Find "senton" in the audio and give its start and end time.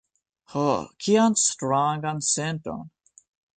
2.31-2.81